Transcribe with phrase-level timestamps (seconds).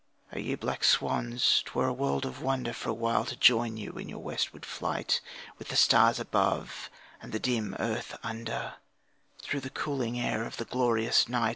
[0.33, 0.39] Oh!
[0.39, 4.09] ye wild black swans, 'twere a world of wonder For a while to join in
[4.09, 5.21] your westward flight,
[5.59, 6.89] With the stars above
[7.21, 8.77] and the dim earth under,
[9.43, 11.49] Through the cooling air of the glorious night.